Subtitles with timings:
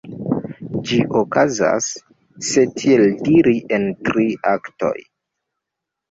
[0.91, 1.89] Ĝi okazas,
[2.47, 4.95] se tiel diri, en tri aktoj.